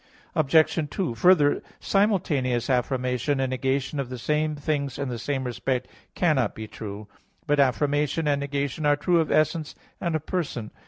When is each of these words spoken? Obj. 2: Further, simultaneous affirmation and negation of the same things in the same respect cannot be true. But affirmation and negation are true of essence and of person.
Obj. 0.33 0.89
2: 0.89 1.13
Further, 1.13 1.61
simultaneous 1.79 2.71
affirmation 2.71 3.39
and 3.39 3.51
negation 3.51 3.99
of 3.99 4.09
the 4.09 4.17
same 4.17 4.55
things 4.55 4.97
in 4.97 5.09
the 5.09 5.19
same 5.19 5.43
respect 5.43 5.87
cannot 6.15 6.55
be 6.55 6.65
true. 6.67 7.07
But 7.45 7.59
affirmation 7.59 8.27
and 8.27 8.39
negation 8.39 8.87
are 8.87 8.95
true 8.95 9.19
of 9.19 9.31
essence 9.31 9.75
and 9.99 10.15
of 10.15 10.25
person. 10.25 10.71